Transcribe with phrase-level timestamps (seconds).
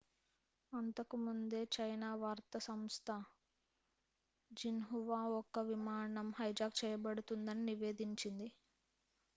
[0.73, 3.07] అంతకు ముందే చైనా వార్తా సంస్థ
[4.51, 8.49] జిన్హువా ఒక విమానం హైజాక్ చేయబడుతుందని నివేదించింది